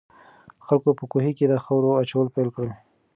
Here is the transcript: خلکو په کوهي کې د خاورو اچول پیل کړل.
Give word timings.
خلکو 0.65 0.89
په 0.99 1.03
کوهي 1.11 1.31
کې 1.37 1.45
د 1.47 1.53
خاورو 1.63 1.99
اچول 2.01 2.27
پیل 2.35 2.49
کړل. 2.55 2.71